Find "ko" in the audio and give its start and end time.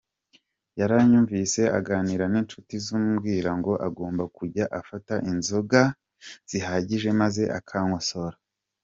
3.65-3.73